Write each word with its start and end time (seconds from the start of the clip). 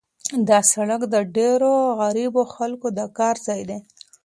دا 0.49 0.59
سړک 0.73 1.01
د 1.13 1.15
ډېرو 1.35 1.73
غریبو 1.99 2.41
خلکو 2.55 2.87
د 2.97 2.99
کار 3.17 3.35
ځای 3.45 3.61
دی. 3.69 3.79